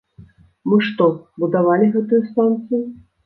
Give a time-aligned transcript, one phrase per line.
[0.69, 1.05] Мы што,
[1.43, 2.81] будавалі гэтую станцыю?